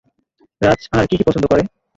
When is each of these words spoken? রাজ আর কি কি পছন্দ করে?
রাজ 0.61 0.81
আর 0.91 1.05
কি 1.09 1.15
কি 1.19 1.23
পছন্দ 1.27 1.45
করে? 1.51 1.63